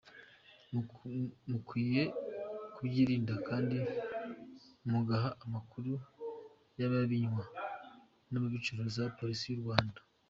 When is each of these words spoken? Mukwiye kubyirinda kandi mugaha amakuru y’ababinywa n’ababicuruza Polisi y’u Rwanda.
Mukwiye 1.49 2.01
kubyirinda 2.75 3.33
kandi 3.47 3.77
mugaha 4.91 5.29
amakuru 5.45 5.91
y’ababinywa 6.79 7.43
n’ababicuruza 8.31 9.03
Polisi 9.17 9.45
y’u 9.49 9.63
Rwanda. 9.65 9.99